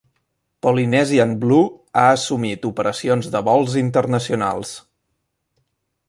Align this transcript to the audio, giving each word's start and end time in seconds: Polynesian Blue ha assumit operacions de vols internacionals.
Polynesian 0.65 1.33
Blue 1.43 1.67
ha 2.03 2.05
assumit 2.13 2.65
operacions 2.69 3.29
de 3.35 3.41
vols 3.49 3.75
internacionals. 3.83 4.73